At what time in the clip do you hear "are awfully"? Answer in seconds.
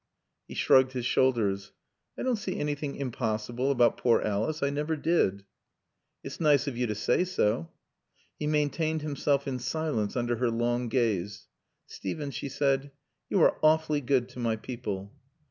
13.43-14.01